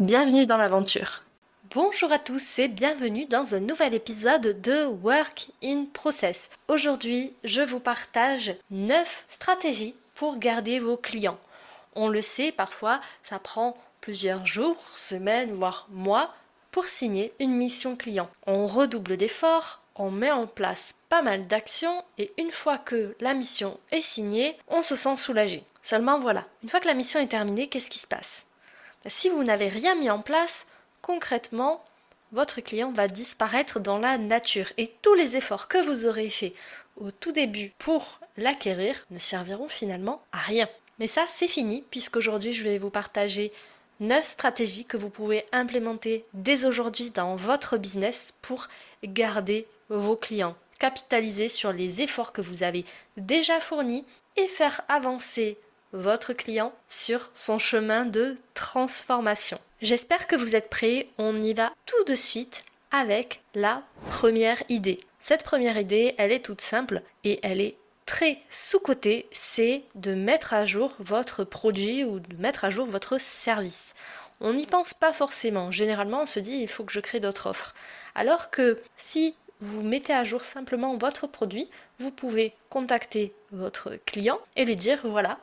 [0.00, 1.22] Bienvenue dans l'aventure.
[1.72, 6.50] Bonjour à tous et bienvenue dans un nouvel épisode de Work in Process.
[6.66, 11.38] Aujourd'hui, je vous partage 9 stratégies pour garder vos clients.
[11.94, 16.34] On le sait, parfois, ça prend plusieurs jours, semaines, voire mois
[16.72, 18.28] pour signer une mission client.
[18.48, 23.32] On redouble d'efforts, on met en place pas mal d'actions et une fois que la
[23.32, 25.62] mission est signée, on se sent soulagé.
[25.82, 28.48] Seulement voilà, une fois que la mission est terminée, qu'est-ce qui se passe?
[29.06, 30.66] Si vous n'avez rien mis en place,
[31.02, 31.84] concrètement,
[32.32, 36.54] votre client va disparaître dans la nature et tous les efforts que vous aurez faits
[36.96, 40.68] au tout début pour l'acquérir ne serviront finalement à rien.
[40.98, 43.52] Mais ça, c'est fini puisqu'aujourd'hui, je vais vous partager
[44.00, 48.68] 9 stratégies que vous pouvez implémenter dès aujourd'hui dans votre business pour
[49.04, 52.84] garder vos clients, capitaliser sur les efforts que vous avez
[53.16, 54.04] déjà fournis
[54.36, 55.56] et faire avancer
[55.94, 59.58] votre client sur son chemin de transformation.
[59.80, 65.00] J'espère que vous êtes prêts, on y va tout de suite avec la première idée.
[65.20, 70.52] Cette première idée, elle est toute simple et elle est très sous-cotée, c'est de mettre
[70.52, 73.94] à jour votre produit ou de mettre à jour votre service.
[74.40, 75.70] On n'y pense pas forcément.
[75.70, 77.72] Généralement, on se dit il faut que je crée d'autres offres.
[78.14, 84.38] Alors que si vous mettez à jour simplement votre produit, vous pouvez contacter votre client
[84.56, 85.38] et lui dire voilà,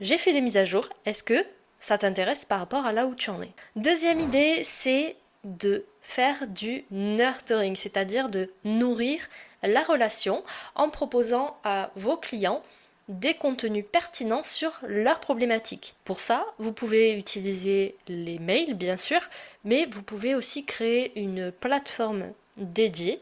[0.00, 1.44] j'ai fait des mises à jour, est-ce que
[1.80, 3.50] ça t'intéresse par rapport à là où tu en es?
[3.76, 9.20] Deuxième idée, c'est de faire du nurturing, c'est-à-dire de nourrir
[9.62, 10.42] la relation
[10.74, 12.62] en proposant à vos clients
[13.08, 15.94] des contenus pertinents sur leurs problématiques.
[16.04, 19.20] Pour ça, vous pouvez utiliser les mails, bien sûr,
[19.64, 23.20] mais vous pouvez aussi créer une plateforme dédiée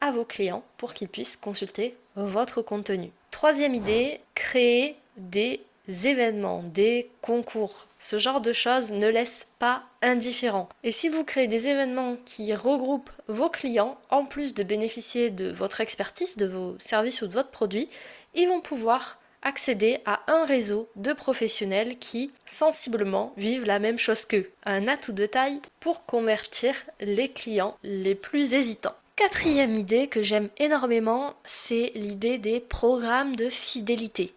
[0.00, 3.10] à vos clients pour qu'ils puissent consulter votre contenu.
[3.30, 10.68] Troisième idée, créer des événements, des concours, ce genre de choses ne laisse pas indifférent.
[10.84, 15.50] Et si vous créez des événements qui regroupent vos clients, en plus de bénéficier de
[15.52, 17.88] votre expertise, de vos services ou de votre produit,
[18.34, 24.24] ils vont pouvoir accéder à un réseau de professionnels qui sensiblement vivent la même chose
[24.24, 24.50] qu'eux.
[24.64, 28.94] Un atout de taille pour convertir les clients les plus hésitants.
[29.16, 34.32] Quatrième idée que j'aime énormément, c'est l'idée des programmes de fidélité.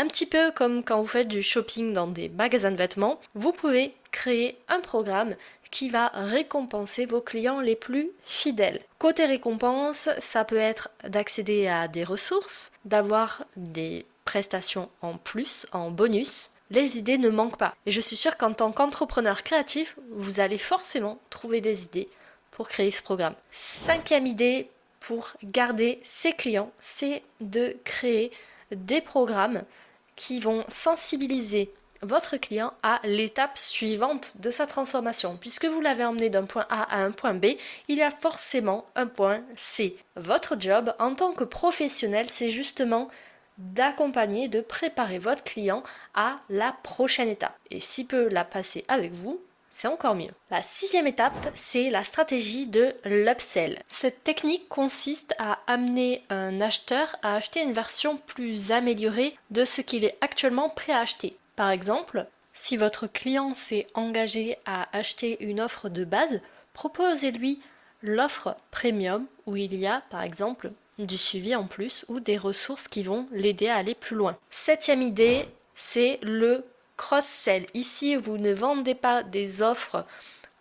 [0.00, 3.50] Un petit peu comme quand vous faites du shopping dans des magasins de vêtements, vous
[3.50, 5.34] pouvez créer un programme
[5.72, 8.80] qui va récompenser vos clients les plus fidèles.
[9.00, 15.90] Côté récompense, ça peut être d'accéder à des ressources, d'avoir des prestations en plus, en
[15.90, 16.50] bonus.
[16.70, 17.74] Les idées ne manquent pas.
[17.84, 22.08] Et je suis sûre qu'en tant qu'entrepreneur créatif, vous allez forcément trouver des idées
[22.52, 23.34] pour créer ce programme.
[23.50, 24.70] Cinquième idée
[25.00, 28.30] pour garder ses clients, c'est de créer
[28.70, 29.64] des programmes
[30.18, 35.38] qui vont sensibiliser votre client à l'étape suivante de sa transformation.
[35.40, 37.46] Puisque vous l'avez emmené d'un point A à un point B,
[37.88, 39.96] il y a forcément un point C.
[40.16, 43.08] Votre job en tant que professionnel, c'est justement
[43.58, 45.82] d'accompagner, de préparer votre client
[46.14, 47.56] à la prochaine étape.
[47.70, 49.40] Et s'il peut la passer avec vous,
[49.78, 50.32] c'est encore mieux.
[50.50, 53.80] La sixième étape, c'est la stratégie de l'upsell.
[53.86, 59.80] Cette technique consiste à amener un acheteur à acheter une version plus améliorée de ce
[59.80, 61.36] qu'il est actuellement prêt à acheter.
[61.54, 66.40] Par exemple, si votre client s'est engagé à acheter une offre de base,
[66.72, 67.60] proposez-lui
[68.02, 72.88] l'offre premium où il y a par exemple du suivi en plus ou des ressources
[72.88, 74.36] qui vont l'aider à aller plus loin.
[74.50, 76.64] Septième idée, c'est le
[76.98, 77.64] cross-sell.
[77.72, 80.04] Ici, vous ne vendez pas des offres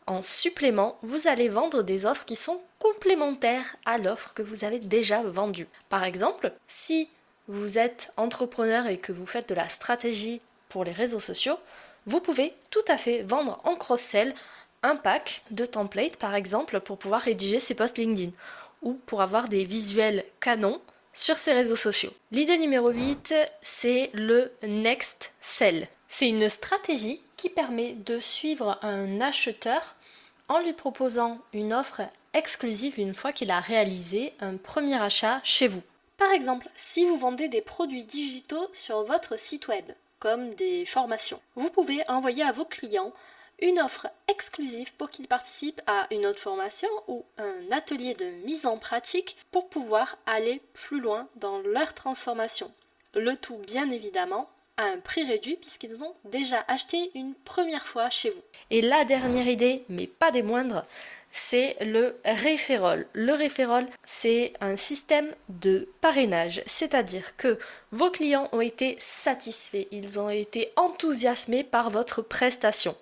[0.05, 4.79] en supplément, vous allez vendre des offres qui sont complémentaires à l'offre que vous avez
[4.79, 5.67] déjà vendue.
[5.89, 7.09] Par exemple, si
[7.49, 10.39] vous êtes entrepreneur et que vous faites de la stratégie
[10.69, 11.57] pour les réseaux sociaux,
[12.05, 14.33] vous pouvez tout à fait vendre en cross-sell
[14.83, 18.31] un pack de templates par exemple pour pouvoir rédiger ses posts LinkedIn
[18.81, 20.79] ou pour avoir des visuels canons
[21.13, 22.13] sur ses réseaux sociaux.
[22.31, 25.89] L'idée numéro 8, c'est le next sell.
[26.09, 29.95] C'est une stratégie qui permet de suivre un acheteur
[30.47, 32.01] en lui proposant une offre
[32.33, 35.81] exclusive une fois qu'il a réalisé un premier achat chez vous.
[36.17, 39.85] Par exemple, si vous vendez des produits digitaux sur votre site web,
[40.19, 43.13] comme des formations, vous pouvez envoyer à vos clients
[43.59, 48.65] une offre exclusive pour qu'ils participent à une autre formation ou un atelier de mise
[48.65, 52.71] en pratique pour pouvoir aller plus loin dans leur transformation.
[53.13, 58.29] Le tout bien évidemment un prix réduit puisqu'ils ont déjà acheté une première fois chez
[58.29, 58.41] vous.
[58.69, 60.85] Et la dernière idée, mais pas des moindres,
[61.31, 63.07] c'est le référol.
[63.13, 67.59] Le référol, c'est un système de parrainage, c'est-à-dire que
[67.91, 72.95] vos clients ont été satisfaits, ils ont été enthousiasmés par votre prestation.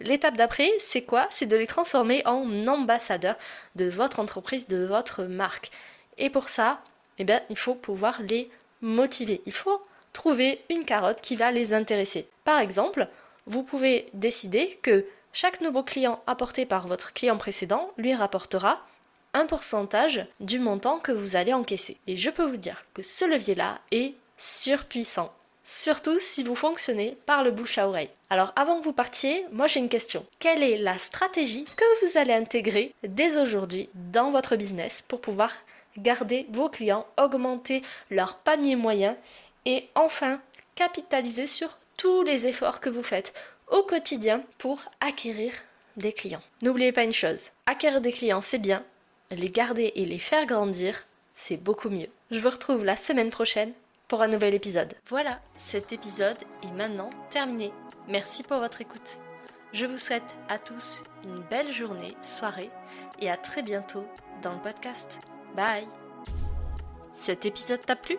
[0.00, 1.26] L'étape d'après, c'est quoi?
[1.30, 3.36] C'est de les transformer en ambassadeurs
[3.76, 5.70] de votre entreprise, de votre marque.
[6.16, 6.82] Et pour ça,
[7.18, 8.50] eh bien, il faut pouvoir les
[8.80, 9.42] motiver.
[9.44, 9.82] Il faut
[10.20, 12.28] trouver une carotte qui va les intéresser.
[12.44, 13.08] Par exemple,
[13.46, 18.84] vous pouvez décider que chaque nouveau client apporté par votre client précédent lui rapportera
[19.32, 21.96] un pourcentage du montant que vous allez encaisser.
[22.06, 25.32] Et je peux vous dire que ce levier-là est surpuissant.
[25.64, 28.10] Surtout si vous fonctionnez par le bouche à oreille.
[28.28, 30.26] Alors avant que vous partiez, moi j'ai une question.
[30.38, 35.50] Quelle est la stratégie que vous allez intégrer dès aujourd'hui dans votre business pour pouvoir
[35.96, 39.16] garder vos clients, augmenter leur panier moyen
[39.70, 40.40] et enfin
[40.74, 43.32] capitaliser sur tous les efforts que vous faites
[43.68, 45.52] au quotidien pour acquérir
[45.96, 46.42] des clients.
[46.62, 48.84] N'oubliez pas une chose, acquérir des clients c'est bien,
[49.30, 52.08] les garder et les faire grandir, c'est beaucoup mieux.
[52.32, 53.72] Je vous retrouve la semaine prochaine
[54.08, 54.92] pour un nouvel épisode.
[55.06, 57.70] Voilà, cet épisode est maintenant terminé.
[58.08, 59.18] Merci pour votre écoute.
[59.72, 62.70] Je vous souhaite à tous une belle journée, soirée
[63.20, 64.04] et à très bientôt
[64.42, 65.20] dans le podcast.
[65.54, 65.86] Bye
[67.12, 68.18] Cet épisode t'a plu?